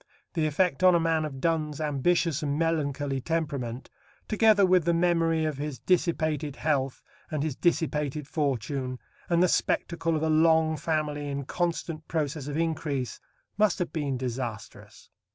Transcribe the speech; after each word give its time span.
The 0.33 0.47
effect 0.47 0.81
on 0.83 0.95
a 0.95 0.99
man 0.99 1.25
of 1.25 1.39
Donne's 1.39 1.79
ambitious 1.79 2.41
and 2.41 2.57
melancholy 2.57 3.21
temperament, 3.21 3.87
together 4.27 4.65
with 4.65 4.83
the 4.85 4.95
memory 4.95 5.45
of 5.45 5.59
his 5.59 5.77
dissipated 5.77 6.55
health 6.55 7.03
and 7.29 7.43
his 7.43 7.55
dissipated 7.55 8.27
fortune, 8.27 8.97
and 9.29 9.43
the 9.43 9.47
spectacle 9.47 10.15
of 10.15 10.23
a 10.23 10.27
long 10.27 10.75
family 10.75 11.27
in 11.29 11.45
constant 11.45 12.07
process 12.07 12.47
of 12.47 12.57
increase, 12.57 13.19
must 13.59 13.77
have 13.77 13.93
been 13.93 14.17
disastrous. 14.17 15.11